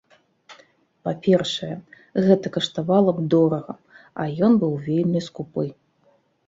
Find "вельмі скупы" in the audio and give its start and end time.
4.89-5.65